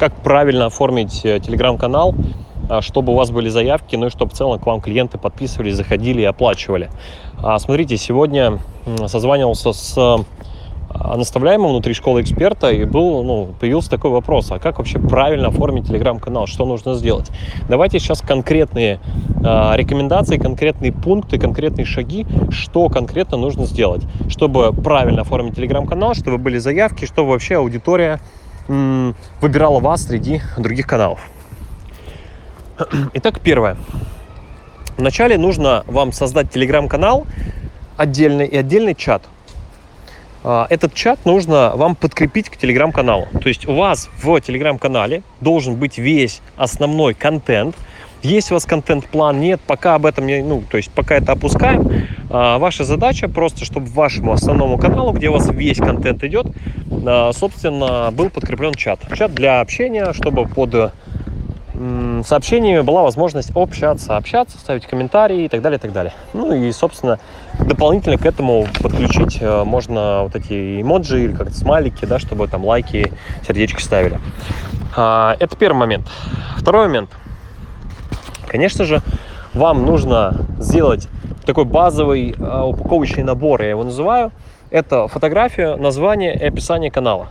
как 0.00 0.14
правильно 0.14 0.66
оформить 0.66 1.26
э, 1.26 1.40
телеграм-канал, 1.40 2.14
а, 2.70 2.80
чтобы 2.80 3.12
у 3.12 3.16
вас 3.16 3.30
были 3.30 3.50
заявки, 3.50 3.96
ну 3.96 4.06
и 4.06 4.10
чтобы 4.10 4.30
в 4.30 4.34
целом 4.34 4.58
к 4.58 4.64
вам 4.64 4.80
клиенты 4.80 5.18
подписывались, 5.18 5.74
заходили 5.74 6.22
и 6.22 6.24
оплачивали. 6.24 6.88
А, 7.42 7.58
смотрите, 7.58 7.98
сегодня 7.98 8.58
созванивался 9.08 9.74
с 9.74 9.94
а, 9.98 11.16
наставляемым 11.16 11.72
внутри 11.72 11.92
школы 11.92 12.22
эксперта, 12.22 12.70
и 12.70 12.84
был, 12.84 13.22
ну, 13.22 13.50
появился 13.60 13.90
такой 13.90 14.10
вопрос, 14.10 14.50
а 14.50 14.58
как 14.58 14.78
вообще 14.78 14.98
правильно 14.98 15.48
оформить 15.48 15.86
телеграм-канал, 15.86 16.46
что 16.46 16.64
нужно 16.64 16.94
сделать? 16.94 17.30
Давайте 17.68 17.98
сейчас 17.98 18.22
конкретные 18.22 19.00
рекомендации, 19.74 20.38
конкретные 20.38 20.92
пункты, 20.92 21.38
конкретные 21.38 21.84
шаги, 21.84 22.26
что 22.50 22.88
конкретно 22.88 23.36
нужно 23.36 23.66
сделать, 23.66 24.02
чтобы 24.28 24.72
правильно 24.72 25.22
оформить 25.22 25.56
телеграм-канал, 25.56 26.14
чтобы 26.14 26.38
были 26.38 26.56
заявки, 26.56 27.04
чтобы 27.04 27.30
вообще 27.30 27.56
аудитория 27.56 28.20
выбирала 29.40 29.80
вас 29.80 30.04
среди 30.04 30.40
других 30.56 30.86
каналов. 30.86 31.20
Итак, 33.14 33.40
первое. 33.40 33.76
Вначале 34.96 35.38
нужно 35.38 35.84
вам 35.86 36.12
создать 36.12 36.50
телеграм-канал 36.50 37.26
отдельный 37.96 38.46
и 38.46 38.56
отдельный 38.56 38.94
чат– 38.94 39.22
а, 40.42 40.66
этот 40.70 40.94
чат 40.94 41.24
нужно 41.26 41.72
вам 41.74 41.94
подкрепить 41.94 42.48
к 42.48 42.56
телеграм-каналу. 42.56 43.28
То 43.42 43.48
есть 43.48 43.68
у 43.68 43.74
вас 43.74 44.08
в 44.22 44.40
телеграм-канале 44.40 45.22
должен 45.40 45.76
быть 45.76 45.98
весь 45.98 46.40
основной 46.56 47.14
контент. 47.14 47.76
Есть 48.22 48.50
у 48.50 48.54
вас 48.54 48.64
контент-план? 48.64 49.40
Нет, 49.40 49.60
пока 49.66 49.94
об 49.94 50.06
этом 50.06 50.26
не, 50.26 50.42
ну, 50.42 50.62
то 50.68 50.76
есть 50.76 50.90
пока 50.90 51.16
это 51.16 51.32
опускаем. 51.32 52.06
А, 52.30 52.58
ваша 52.58 52.84
задача 52.84 53.28
просто, 53.28 53.64
чтобы 53.64 53.86
вашему 53.88 54.32
основному 54.32 54.78
каналу, 54.78 55.12
где 55.12 55.28
у 55.28 55.32
вас 55.32 55.48
весь 55.50 55.78
контент 55.78 56.22
идет, 56.22 56.46
а, 57.06 57.32
собственно, 57.32 58.10
был 58.12 58.30
подкреплен 58.30 58.72
чат. 58.74 59.00
Чат 59.16 59.34
для 59.34 59.60
общения, 59.60 60.12
чтобы 60.12 60.46
под 60.46 60.92
сообщениями 62.26 62.82
была 62.82 63.02
возможность 63.02 63.52
общаться, 63.54 64.18
общаться, 64.18 64.58
ставить 64.58 64.86
комментарии 64.86 65.44
и 65.44 65.48
так 65.48 65.62
далее, 65.62 65.78
и 65.78 65.80
так 65.80 65.92
далее. 65.92 66.12
Ну 66.34 66.52
и, 66.52 66.70
собственно, 66.72 67.18
дополнительно 67.58 68.18
к 68.18 68.26
этому 68.26 68.66
подключить 68.82 69.38
э, 69.40 69.64
можно 69.64 70.24
вот 70.24 70.36
эти 70.36 70.82
эмоджи 70.82 71.24
или 71.24 71.32
как-то 71.32 71.54
смайлики, 71.54 72.04
да, 72.04 72.18
чтобы 72.18 72.48
там 72.48 72.66
лайки, 72.66 73.10
сердечки 73.46 73.80
ставили. 73.80 74.20
А, 74.94 75.36
это 75.40 75.56
первый 75.56 75.78
момент. 75.78 76.06
Второй 76.58 76.88
момент. 76.88 77.10
Конечно 78.46 78.84
же, 78.84 79.00
вам 79.54 79.86
нужно 79.86 80.34
сделать 80.58 81.08
такой 81.50 81.64
базовый 81.64 82.32
э, 82.38 82.62
упаковочный 82.62 83.24
набор, 83.24 83.62
я 83.62 83.70
его 83.70 83.82
называю. 83.82 84.30
Это 84.70 85.08
фотография, 85.08 85.74
название 85.74 86.32
и 86.32 86.44
описание 86.44 86.92
канала. 86.92 87.26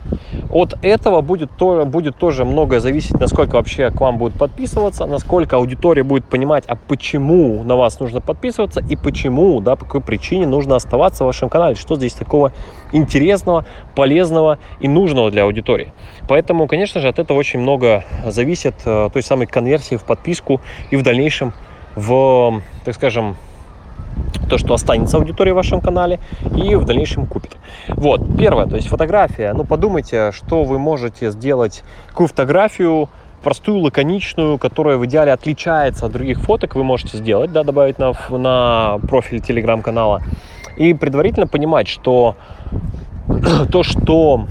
От 0.50 0.74
этого 0.82 1.22
будет, 1.22 1.50
то, 1.58 1.86
будет 1.86 2.18
тоже 2.18 2.44
многое 2.44 2.82
зависеть, 2.82 3.18
насколько 3.18 3.56
вообще 3.56 3.92
к 3.92 4.02
вам 4.02 4.18
будут 4.18 4.38
подписываться, 4.38 5.06
насколько 5.06 5.56
аудитория 5.56 6.04
будет 6.04 6.26
понимать, 6.26 6.66
а 6.68 6.76
почему 6.76 7.64
на 7.64 7.78
вас 7.78 8.02
нужно 8.02 8.20
подписываться 8.20 8.82
и 8.82 8.98
почему, 8.98 9.62
да, 9.62 9.78
по 9.78 9.86
какой 9.86 10.02
причине 10.02 10.48
нужно 10.48 10.76
оставаться 10.76 11.24
в 11.24 11.28
вашем 11.28 11.48
канале, 11.48 11.76
что 11.76 11.96
здесь 11.96 12.12
такого 12.12 12.52
интересного, 12.92 13.66
полезного 13.96 14.60
и 14.82 14.90
нужного 14.90 15.32
для 15.32 15.44
аудитории. 15.44 15.94
Поэтому, 16.28 16.68
конечно 16.68 17.00
же, 17.00 17.08
от 17.08 17.20
этого 17.20 17.38
очень 17.38 17.62
много 17.62 18.04
зависит 18.26 18.76
э, 18.84 19.10
той 19.14 19.24
самой 19.24 19.48
конверсии 19.48 19.96
в 19.96 20.04
подписку 20.04 20.60
и 20.92 20.98
в 20.98 21.04
дальнейшем 21.04 21.54
в, 21.96 22.62
так 22.84 22.96
скажем, 22.96 23.38
то, 24.50 24.58
что 24.58 24.74
останется 24.74 25.18
аудитория 25.18 25.54
в 25.54 25.56
вашем 25.56 25.80
канале 25.80 26.20
и 26.56 26.76
в 26.76 26.86
дальнейшем 26.86 27.26
купит. 27.26 27.56
Вот, 27.88 28.22
первое, 28.38 28.66
то 28.66 28.76
есть 28.76 28.88
фотография. 28.88 29.54
Ну, 29.54 29.64
подумайте, 29.64 30.32
что 30.32 30.64
вы 30.64 30.80
можете 30.80 31.32
сделать, 31.32 31.84
какую 32.08 32.28
фотографию 32.28 33.10
простую, 33.42 33.80
лаконичную, 33.80 34.58
которая 34.58 34.98
в 34.98 35.06
идеале 35.06 35.32
отличается 35.32 36.06
от 36.06 36.12
других 36.12 36.42
фоток, 36.42 36.76
вы 36.76 36.84
можете 36.84 37.18
сделать, 37.18 37.52
да, 37.52 37.64
добавить 37.64 37.98
на, 37.98 38.14
на 38.30 39.00
профиль 39.08 39.40
телеграм-канала. 39.40 40.22
И 40.76 40.94
предварительно 40.94 41.48
понимать, 41.48 41.88
что 41.88 42.36
то, 43.72 43.84
что 43.84 44.46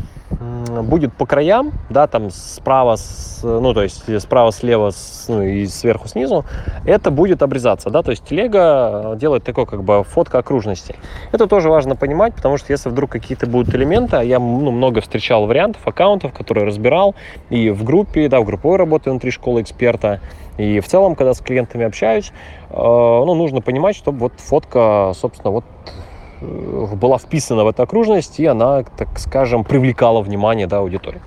будет 0.68 1.12
по 1.12 1.26
краям, 1.26 1.72
да, 1.90 2.06
там 2.06 2.30
справа, 2.30 2.96
с, 2.96 3.40
ну, 3.42 3.74
то 3.74 3.82
есть 3.82 4.20
справа, 4.20 4.52
слева, 4.52 4.90
с, 4.90 5.26
ну, 5.28 5.42
и 5.42 5.66
сверху, 5.66 6.08
снизу, 6.08 6.44
это 6.84 7.10
будет 7.10 7.42
обрезаться, 7.42 7.90
да, 7.90 8.02
то 8.02 8.10
есть 8.10 8.24
телега 8.24 9.16
делает 9.16 9.44
такой, 9.44 9.66
как 9.66 9.82
бы, 9.82 10.04
фотка 10.04 10.38
окружности. 10.38 10.96
Это 11.32 11.46
тоже 11.46 11.68
важно 11.68 11.96
понимать, 11.96 12.34
потому 12.34 12.56
что 12.56 12.72
если 12.72 12.88
вдруг 12.88 13.10
какие-то 13.10 13.46
будут 13.46 13.74
элементы, 13.74 14.16
а 14.16 14.22
я, 14.22 14.38
ну, 14.38 14.70
много 14.70 15.00
встречал 15.00 15.46
вариантов, 15.46 15.86
аккаунтов, 15.86 16.32
которые 16.32 16.66
разбирал, 16.66 17.14
и 17.50 17.70
в 17.70 17.84
группе, 17.84 18.28
да, 18.28 18.40
в 18.40 18.44
групповой 18.44 18.78
работе 18.78 19.10
внутри 19.10 19.30
школы 19.30 19.62
эксперта, 19.62 20.20
и 20.56 20.80
в 20.80 20.86
целом, 20.86 21.14
когда 21.14 21.34
с 21.34 21.40
клиентами 21.40 21.84
общаюсь, 21.84 22.32
э, 22.70 22.74
ну, 22.74 23.34
нужно 23.34 23.60
понимать, 23.60 23.96
чтобы 23.96 24.18
вот 24.18 24.32
фотка, 24.38 25.12
собственно, 25.14 25.52
вот 25.52 25.64
Э, 25.84 26.07
была 26.40 27.18
вписана 27.18 27.64
в 27.64 27.68
эту 27.68 27.82
окружность, 27.82 28.40
и 28.40 28.46
она, 28.46 28.84
так 28.96 29.18
скажем, 29.18 29.64
привлекала 29.64 30.20
внимание 30.20 30.66
да, 30.66 30.78
аудитории. 30.78 31.20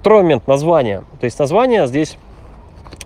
Второй 0.00 0.22
момент– 0.22 0.46
название. 0.46 1.02
То 1.20 1.24
есть 1.24 1.38
название 1.38 1.86
здесь 1.86 2.16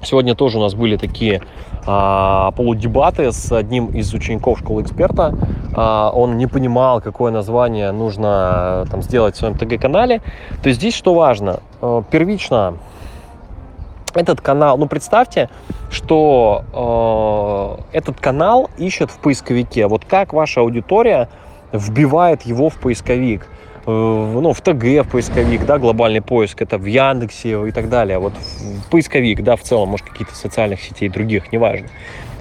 Сегодня 0.02 0.34
тоже 0.34 0.58
у 0.58 0.60
нас 0.60 0.74
были 0.74 0.96
такие 0.96 1.42
а, 1.84 2.50
полудебаты 2.52 3.32
с 3.32 3.50
одним 3.50 3.86
из 3.88 4.12
учеников 4.14 4.58
школы 4.58 4.82
эксперта. 4.82 5.34
А, 5.74 6.10
он 6.14 6.36
не 6.36 6.46
понимал, 6.46 7.00
какое 7.00 7.32
название 7.32 7.92
нужно 7.92 8.86
там, 8.90 9.02
сделать 9.02 9.34
в 9.34 9.38
своем 9.38 9.56
ТГ-канале. 9.56 10.20
То 10.62 10.68
есть 10.68 10.80
здесь 10.80 10.94
что 10.94 11.14
важно? 11.14 11.60
Э, 11.80 12.02
первично 12.10 12.74
этот 14.14 14.40
канал, 14.40 14.78
ну 14.78 14.86
представьте, 14.86 15.50
что 15.90 17.78
э, 17.92 17.96
этот 17.96 18.20
канал 18.20 18.70
ищет 18.78 19.10
в 19.10 19.18
поисковике. 19.18 19.86
Вот 19.86 20.04
как 20.04 20.32
ваша 20.32 20.60
аудитория 20.60 21.28
вбивает 21.72 22.43
его 22.43 22.69
в 22.69 22.77
поисковик, 22.77 23.47
э, 23.87 23.91
ну, 23.91 24.53
в 24.53 24.60
ТГ 24.60 25.06
в 25.06 25.10
поисковик, 25.10 25.65
да, 25.66 25.78
глобальный 25.78 26.22
поиск, 26.22 26.62
это 26.62 26.78
в 26.78 26.84
Яндексе 26.87 27.69
и 27.69 27.72
так 27.72 27.88
далее, 27.88 28.19
вот 28.19 28.32
в 28.34 28.91
поисковик, 28.91 29.43
да, 29.43 29.56
в 29.56 29.62
целом, 29.62 29.91
может, 29.91 30.09
какие-то 30.09 30.34
социальных 30.34 30.81
сетей 30.81 31.09
других, 31.09 31.53
неважно. 31.53 31.88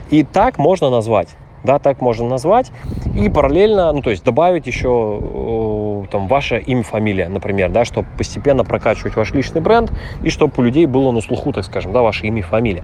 И 0.09 0.23
так 0.23 0.57
можно 0.57 0.89
назвать, 0.89 1.29
да, 1.63 1.79
так 1.79 2.01
можно 2.01 2.27
назвать, 2.27 2.71
и 3.15 3.29
параллельно, 3.29 3.91
ну, 3.91 4.01
то 4.01 4.11
есть 4.11 4.23
добавить 4.23 4.67
еще 4.67 5.19
э, 5.21 6.07
там 6.11 6.27
ваше 6.27 6.59
имя, 6.59 6.83
фамилия, 6.83 7.27
например, 7.27 7.71
да, 7.71 7.85
чтобы 7.85 8.07
постепенно 8.17 8.63
прокачивать 8.63 9.15
ваш 9.15 9.33
личный 9.33 9.61
бренд, 9.61 9.91
и 10.23 10.29
чтобы 10.29 10.53
у 10.57 10.61
людей 10.61 10.85
было 10.85 11.11
на 11.11 11.21
слуху, 11.21 11.51
так 11.51 11.65
скажем, 11.65 11.91
да, 11.91 12.01
ваше 12.01 12.27
имя, 12.27 12.43
фамилия. 12.43 12.83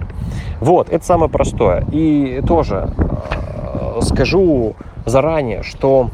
Вот, 0.60 0.90
это 0.90 1.04
самое 1.04 1.30
простое. 1.30 1.84
И 1.92 2.42
тоже 2.46 2.92
э, 2.96 3.51
скажу, 4.00 4.74
заранее, 5.06 5.62
что 5.62 6.10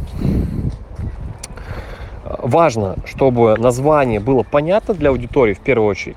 важно, 2.24 2.96
чтобы 3.04 3.56
название 3.56 4.20
было 4.20 4.42
понятно 4.42 4.94
для 4.94 5.10
аудитории 5.10 5.54
в 5.54 5.60
первую 5.60 5.88
очередь. 5.88 6.16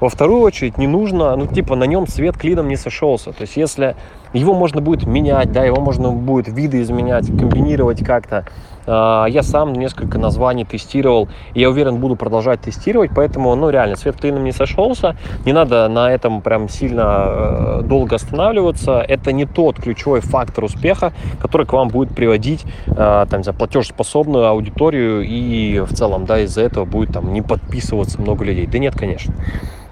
Во 0.00 0.08
вторую 0.08 0.40
очередь 0.40 0.78
не 0.78 0.86
нужно, 0.86 1.36
ну 1.36 1.46
типа 1.46 1.76
на 1.76 1.84
нем 1.84 2.08
свет 2.08 2.36
клином 2.36 2.68
не 2.68 2.76
сошелся. 2.76 3.32
То 3.32 3.42
есть 3.42 3.56
если 3.56 3.94
его 4.32 4.54
можно 4.54 4.80
будет 4.80 5.06
менять, 5.06 5.52
да, 5.52 5.64
его 5.64 5.80
можно 5.80 6.10
будет 6.10 6.48
виды 6.48 6.80
изменять, 6.82 7.26
комбинировать 7.26 8.04
как-то. 8.04 8.46
А, 8.86 9.26
я 9.26 9.42
сам 9.42 9.72
несколько 9.74 10.18
названий 10.18 10.64
тестировал, 10.64 11.28
и 11.54 11.60
я 11.60 11.70
уверен, 11.70 11.98
буду 11.98 12.16
продолжать 12.16 12.60
тестировать, 12.60 13.10
поэтому, 13.14 13.54
ну, 13.54 13.70
реально, 13.70 13.96
свет 13.96 14.16
клином 14.16 14.44
не 14.44 14.52
сошелся, 14.52 15.16
не 15.44 15.52
надо 15.52 15.88
на 15.88 16.10
этом 16.10 16.42
прям 16.42 16.68
сильно 16.68 17.02
э, 17.26 17.80
долго 17.84 18.16
останавливаться, 18.16 19.00
это 19.00 19.32
не 19.32 19.44
тот 19.44 19.76
ключевой 19.76 20.20
фактор 20.20 20.64
успеха, 20.64 21.12
который 21.40 21.66
к 21.66 21.72
вам 21.72 21.88
будет 21.88 22.14
приводить, 22.14 22.64
э, 22.86 23.26
там, 23.28 23.44
за 23.44 23.52
платежеспособную 23.52 24.46
аудиторию, 24.46 25.22
и 25.22 25.80
в 25.80 25.92
целом, 25.94 26.26
да, 26.26 26.40
из-за 26.40 26.62
этого 26.62 26.84
будет 26.84 27.12
там 27.12 27.32
не 27.32 27.42
подписываться 27.42 28.20
много 28.20 28.44
людей. 28.44 28.66
Да 28.66 28.78
нет, 28.78 28.94
конечно. 28.96 29.34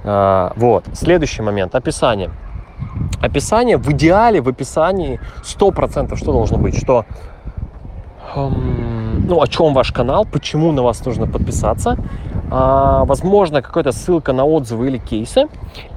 А, 0.03 0.53
вот, 0.57 0.85
следующий 0.95 1.43
момент, 1.43 1.75
описание 1.75 2.31
описание, 3.21 3.77
в 3.77 3.91
идеале 3.93 4.41
в 4.41 4.49
описании 4.49 5.21
100% 5.43 6.17
что 6.17 6.33
должно 6.33 6.59
быть, 6.59 6.77
что 6.77 7.05
эм, 8.35 9.27
ну, 9.27 9.41
о 9.41 9.47
чем 9.47 9.75
ваш 9.75 9.93
канал, 9.93 10.27
почему 10.31 10.73
на 10.73 10.83
вас 10.83 11.05
нужно 11.05 11.27
подписаться, 11.27 11.97
а, 12.51 13.05
возможно, 13.05 13.63
какая-то 13.63 13.93
ссылка 13.93 14.33
на 14.33 14.45
отзывы 14.45 14.89
или 14.89 14.99
кейсы, 14.99 15.47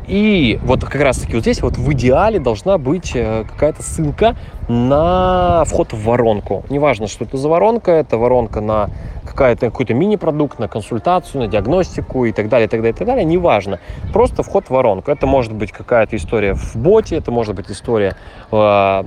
И 0.08 0.60
вот 0.64 0.84
как 0.84 1.02
раз 1.02 1.20
таки 1.20 1.34
вот 1.34 1.42
здесь 1.42 1.62
вот 1.62 1.78
в 1.78 1.94
идеале 1.94 2.40
должна 2.40 2.78
быть 2.78 3.12
э, 3.16 3.46
какая-то 3.46 3.84
ссылка 3.84 4.36
на 4.68 5.64
вход 5.66 5.94
в 5.94 6.04
воронку. 6.04 6.64
Неважно, 6.70 7.08
что 7.08 7.26
это 7.26 7.38
за 7.38 7.50
воронка, 7.50 7.92
это 7.92 8.18
воронка 8.18 8.62
на 8.62 8.90
какая-то, 9.26 9.68
какой-то 9.68 9.94
мини-продукт, 9.94 10.60
на 10.60 10.68
консультацию, 10.68 11.42
на 11.42 11.48
диагностику 11.48 12.26
и 12.26 12.32
так 12.32 12.50
далее, 12.50 12.68
и 12.68 12.70
так 12.70 12.82
далее, 12.82 12.94
и 12.94 12.98
так 12.98 13.08
далее, 13.08 13.26
неважно. 13.26 13.80
Просто 14.12 14.44
вход 14.44 14.66
в 14.66 14.70
воронку. 14.72 15.12
Это 15.12 15.26
может 15.28 15.54
быть 15.54 15.72
какая-то 15.72 16.16
история 16.16 16.54
в 16.54 16.76
боте, 16.76 17.18
это 17.18 17.32
может 17.32 17.56
быть 17.56 17.70
история 17.72 18.16
э, 18.52 19.04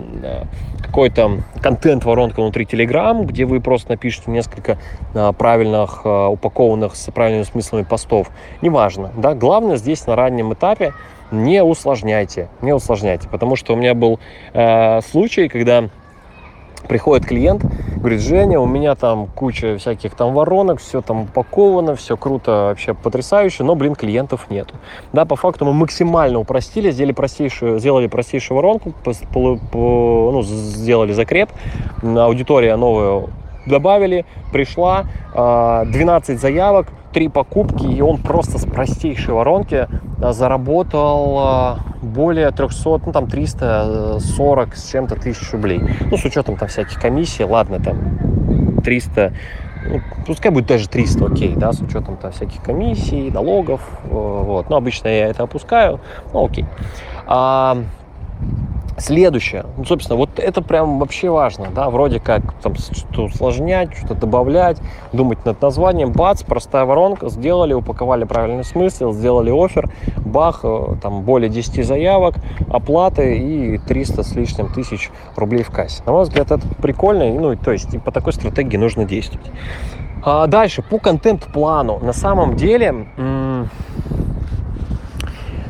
какой-то 0.82 1.42
контент 1.62 2.04
воронка 2.04 2.40
внутри 2.40 2.64
Telegram, 2.64 3.24
где 3.24 3.44
вы 3.44 3.60
просто 3.60 3.90
напишите 3.90 4.30
несколько 4.30 4.78
э, 5.14 5.32
правильных, 5.36 6.02
э, 6.04 6.26
упакованных 6.26 6.96
с 6.96 7.10
правильными 7.12 7.44
смыслами 7.44 7.82
постов. 7.82 8.30
Неважно, 8.62 9.12
да, 9.16 9.34
главное 9.34 9.76
здесь 9.76 10.06
на 10.06 10.16
раннем 10.16 10.52
этапе 10.54 10.92
не 11.30 11.62
усложняйте, 11.62 12.48
не 12.62 12.72
усложняйте, 12.72 13.28
потому 13.28 13.56
что 13.56 13.74
у 13.74 13.76
меня 13.76 13.94
был 13.94 14.18
э, 14.52 15.00
случай, 15.02 15.48
когда 15.48 15.88
приходит 16.88 17.26
клиент, 17.26 17.64
говорит, 17.96 18.20
Женя, 18.20 18.60
у 18.60 18.66
меня 18.66 18.94
там 18.94 19.26
куча 19.26 19.76
всяких 19.78 20.14
там 20.14 20.34
воронок, 20.34 20.80
все 20.80 21.00
там 21.00 21.22
упаковано, 21.22 21.96
все 21.96 22.16
круто, 22.16 22.68
вообще 22.68 22.94
потрясающе, 22.94 23.64
но, 23.64 23.74
блин, 23.74 23.94
клиентов 23.94 24.48
нету. 24.50 24.74
Да, 25.12 25.24
по 25.24 25.36
факту 25.36 25.64
мы 25.64 25.72
максимально 25.72 26.38
упростили, 26.38 26.90
сделали 26.90 27.12
простейшую, 27.12 27.78
сделали 27.78 28.06
простейшую 28.06 28.56
воронку, 28.56 28.92
по, 29.02 29.12
по, 29.56 30.30
ну, 30.32 30.42
сделали 30.42 31.12
закреп, 31.12 31.50
аудитория 32.02 32.76
новая 32.76 33.26
добавили, 33.66 34.24
пришла, 34.52 35.06
12 35.32 35.34
а, 35.34 36.38
заявок, 36.38 36.86
3 37.16 37.28
покупки, 37.28 37.86
и 37.86 38.02
он 38.02 38.18
просто 38.18 38.58
с 38.58 38.66
простейшей 38.66 39.32
воронки 39.32 39.88
а, 40.20 40.32
заработал 40.34 41.38
а, 41.38 41.78
более 42.02 42.50
300, 42.50 43.00
ну 43.06 43.12
там 43.12 43.26
340 43.26 44.76
с 44.76 44.90
чем-то 44.90 45.16
тысяч 45.16 45.50
рублей. 45.50 45.80
Ну, 46.10 46.18
с 46.18 46.24
учетом 46.26 46.58
там 46.58 46.68
всяких 46.68 47.00
комиссий, 47.00 47.44
ладно, 47.44 47.80
там 47.80 48.82
300, 48.84 49.32
ну, 49.88 50.00
пускай 50.26 50.50
будет 50.50 50.66
даже 50.66 50.90
300, 50.90 51.24
окей, 51.24 51.54
да, 51.56 51.72
с 51.72 51.80
учетом 51.80 52.18
там 52.18 52.32
всяких 52.32 52.62
комиссий, 52.62 53.30
налогов, 53.30 53.80
вот. 54.10 54.68
Но 54.68 54.76
обычно 54.76 55.08
я 55.08 55.28
это 55.28 55.44
опускаю, 55.44 56.00
ну, 56.34 56.44
окей. 56.44 56.66
А, 57.26 57.78
Следующее, 58.98 59.66
ну, 59.76 59.84
собственно, 59.84 60.16
вот 60.16 60.38
это 60.38 60.62
прям 60.62 60.98
вообще 60.98 61.28
важно, 61.28 61.66
да, 61.74 61.90
вроде 61.90 62.18
как 62.18 62.54
там 62.62 62.74
что-то 62.76 63.24
усложнять, 63.24 63.94
что-то 63.94 64.14
добавлять, 64.14 64.78
думать 65.12 65.44
над 65.44 65.60
названием, 65.60 66.12
бац, 66.12 66.42
простая 66.42 66.86
воронка, 66.86 67.28
сделали, 67.28 67.74
упаковали 67.74 68.24
правильный 68.24 68.64
смысл, 68.64 69.12
сделали 69.12 69.50
офер, 69.50 69.90
бах, 70.24 70.60
э, 70.62 70.96
там 71.02 71.22
более 71.22 71.50
10 71.50 71.84
заявок, 71.84 72.36
оплаты 72.70 73.36
и 73.36 73.78
300 73.78 74.22
с 74.22 74.34
лишним 74.34 74.72
тысяч 74.72 75.10
рублей 75.36 75.62
в 75.62 75.70
кассе. 75.70 76.02
На 76.06 76.12
мой 76.12 76.22
взгляд, 76.22 76.50
это 76.50 76.66
прикольно, 76.80 77.28
ну, 77.38 77.54
то 77.54 77.72
есть 77.72 78.02
по 78.02 78.10
такой 78.10 78.32
стратегии 78.32 78.78
нужно 78.78 79.04
действовать. 79.04 79.50
А 80.22 80.46
дальше, 80.46 80.80
по 80.82 80.98
контент-плану, 80.98 81.98
на 81.98 82.14
самом 82.14 82.56
деле, 82.56 83.06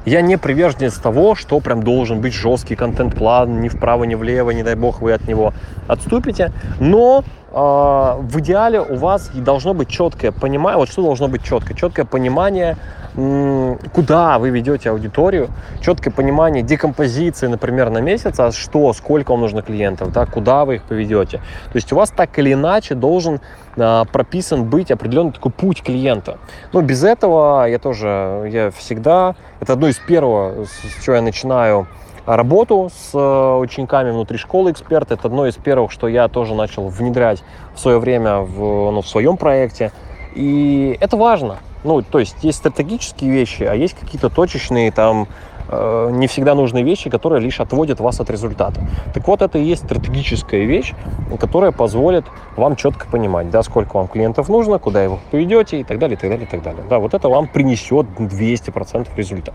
я 0.07 0.23
не 0.23 0.39
приверженец 0.39 0.95
того, 0.95 1.35
что 1.35 1.61
прям 1.61 1.83
должен 1.83 2.21
быть 2.21 2.33
жесткий 2.33 2.77
контент-план, 2.77 3.61
ни 3.61 3.69
вправо, 3.69 4.05
ни 4.05 4.15
влево, 4.15 4.53
не 4.53 4.63
дай 4.63 4.77
бог 4.77 5.03
вы 5.03 5.13
от 5.13 5.27
него 5.29 5.53
отступите. 5.89 6.53
Но 6.81 7.25
э, 7.51 7.53
в 7.53 8.39
идеале 8.39 8.81
у 8.81 8.95
вас 8.95 9.31
должно 9.35 9.75
быть 9.75 9.89
четкое 9.89 10.31
понимание, 10.31 10.79
вот 10.79 10.89
что 10.89 11.03
должно 11.03 11.27
быть 11.29 11.43
четкое? 11.43 11.77
Четкое 11.77 12.07
понимание, 12.07 12.77
куда 13.17 14.39
вы 14.39 14.51
ведете 14.51 14.91
аудиторию, 14.91 15.49
четкое 15.81 16.13
понимание 16.13 16.63
декомпозиции, 16.63 17.47
например, 17.47 17.89
на 17.89 17.99
месяц, 17.99 18.39
а 18.39 18.53
что, 18.53 18.93
сколько 18.93 19.31
вам 19.31 19.41
нужно 19.41 19.63
клиентов, 19.63 20.13
да, 20.13 20.27
куда 20.27 20.67
вы 20.67 20.77
их 20.77 20.83
поведете. 20.83 21.39
То 21.73 21.77
есть 21.77 21.93
у 21.93 21.97
вас 21.97 22.11
так 22.11 22.39
или 22.39 22.53
иначе 22.53 22.95
должен 22.95 23.41
а, 23.79 24.05
прописан 24.05 24.65
быть 24.65 24.91
определенный 24.91 25.33
такой 25.33 25.51
путь 25.51 25.83
клиента. 25.83 26.39
Но 26.73 26.83
без 26.83 27.05
этого 27.05 27.67
я 27.67 27.79
тоже, 27.79 28.51
я 28.53 28.71
всегда, 28.71 29.35
это 29.61 29.73
одно 29.73 29.89
из 29.89 29.97
первого, 29.97 30.67
с 30.67 31.03
чего 31.03 31.17
я 31.17 31.23
начинаю 31.23 31.87
работу 32.27 32.91
с 32.93 33.15
э, 33.15 33.57
учениками 33.59 34.11
внутри 34.11 34.37
школы 34.37 34.73
эксперта. 34.73 35.15
Это 35.15 35.29
одно 35.29 35.47
из 35.47 35.55
первых, 35.55 35.93
что 35.93 36.09
я 36.09 36.29
тоже 36.29 36.55
начал 36.55 36.89
внедрять 36.89 37.43
в 37.75 37.79
свое 37.79 37.99
время 37.99 38.41
в, 38.41 38.91
ну, 38.91 39.01
в 39.01 39.09
своем 39.09 39.37
проекте. 39.37 39.93
И 40.35 40.99
это 41.01 41.17
важно. 41.17 41.59
Ну, 41.87 42.03
то 42.03 42.19
есть 42.19 42.37
есть 42.43 42.59
стратегические 42.59 43.31
вещи, 43.31 43.63
а 43.63 43.75
есть 43.75 43.95
какие-то 43.95 44.29
точечные 44.29 44.93
там 44.93 45.29
Э, 45.69 46.11
не 46.13 46.27
всегда 46.27 46.55
нужны 46.55 46.83
вещи, 46.83 47.11
которые 47.11 47.41
лишь 47.41 47.61
отводят 47.61 48.01
вас 48.01 48.21
от 48.21 48.31
результата. 48.31 48.81
Так 49.15 49.27
вот, 49.27 49.43
это 49.43 49.59
и 49.59 49.65
есть 49.65 49.85
стратегическая 49.85 50.65
вещь, 50.65 50.95
которая 51.41 51.73
позволит 51.73 52.25
вам 52.57 52.77
четко 52.77 53.07
понимать, 53.09 53.51
да, 53.51 53.63
сколько 53.63 53.97
вам 53.97 54.09
клиентов 54.09 54.49
нужно, 54.49 54.79
куда 54.79 55.03
его 55.03 55.19
поведете 55.31 55.81
и 55.81 55.85
так 55.85 55.99
далее, 55.99 56.17
и 56.17 56.21
так 56.21 56.31
далее, 56.31 56.47
и 56.47 56.51
так 56.51 56.63
далее. 56.63 56.85
Да, 56.89 56.99
вот 56.99 57.15
это 57.15 57.29
вам 57.29 57.49
принесет 57.49 58.07
200% 58.19 59.09
результат. 59.17 59.55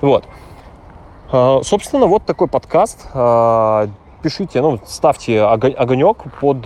Вот. 0.00 0.24
Э, 1.32 1.60
собственно, 1.62 2.06
вот 2.06 2.24
такой 2.26 2.48
подкаст. 2.48 3.06
Э, 3.14 3.88
пишите, 4.22 4.60
ну, 4.60 4.78
ставьте 4.84 5.40
огонек 5.42 6.24
под 6.40 6.60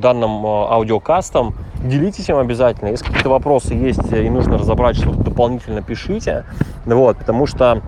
данным 0.00 0.46
аудиокастом, 0.46 1.54
делитесь 1.86 2.28
им 2.28 2.36
обязательно. 2.36 2.88
Если 2.88 3.06
какие-то 3.06 3.30
вопросы 3.30 3.74
есть 3.74 4.12
и 4.12 4.28
нужно 4.28 4.58
разобрать 4.58 4.96
что-то 4.96 5.22
дополнительно, 5.22 5.82
пишите. 5.82 6.44
Вот, 6.84 7.18
потому 7.18 7.46
что 7.46 7.82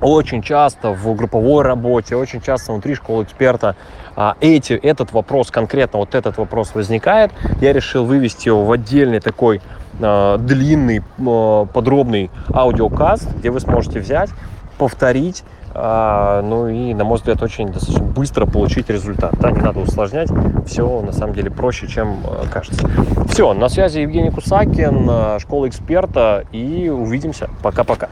очень 0.00 0.42
часто 0.42 0.90
в 0.90 1.14
групповой 1.16 1.64
работе, 1.64 2.16
очень 2.16 2.40
часто 2.40 2.72
внутри 2.72 2.94
школы 2.94 3.24
эксперта 3.24 3.74
а, 4.14 4.36
эти, 4.40 4.72
этот 4.72 5.12
вопрос, 5.12 5.50
конкретно 5.50 5.98
вот 5.98 6.14
этот 6.14 6.38
вопрос 6.38 6.74
возникает. 6.74 7.32
Я 7.60 7.72
решил 7.72 8.04
вывести 8.04 8.48
его 8.48 8.64
в 8.64 8.72
отдельный 8.72 9.20
такой 9.20 9.60
а, 10.00 10.38
длинный, 10.38 11.02
а, 11.26 11.66
подробный 11.66 12.30
аудиокаст, 12.52 13.28
где 13.36 13.50
вы 13.50 13.60
сможете 13.60 14.00
взять, 14.00 14.30
повторить, 14.78 15.44
ну 15.74 16.68
и, 16.68 16.94
на 16.94 17.04
мой 17.04 17.18
взгляд, 17.18 17.42
очень 17.42 17.68
достаточно 17.68 18.04
быстро 18.04 18.46
получить 18.46 18.88
результат. 18.88 19.34
Да, 19.38 19.50
не 19.50 19.60
надо 19.60 19.80
усложнять, 19.80 20.30
все 20.66 21.02
на 21.02 21.12
самом 21.12 21.34
деле 21.34 21.50
проще, 21.50 21.86
чем 21.86 22.16
кажется. 22.50 22.88
Все, 23.28 23.52
на 23.52 23.68
связи 23.68 24.00
Евгений 24.00 24.30
Кусакин, 24.30 25.38
школа 25.38 25.68
эксперта, 25.68 26.44
и 26.52 26.88
увидимся. 26.88 27.50
Пока-пока. 27.62 28.08